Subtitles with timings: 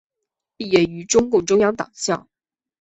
[0.57, 2.27] 毕业于中共中央党校。